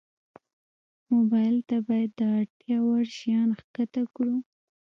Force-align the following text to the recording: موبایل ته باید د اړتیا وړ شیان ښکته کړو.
موبایل 1.13 1.57
ته 1.69 1.77
باید 1.87 2.11
د 2.19 2.21
اړتیا 2.37 2.77
وړ 2.87 3.03
شیان 3.17 3.49
ښکته 3.59 4.03
کړو. 4.13 4.35